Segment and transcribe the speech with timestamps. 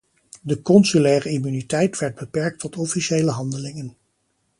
[0.41, 3.97] De consulaire immuniteit werd beperkt tot officiële handelingen.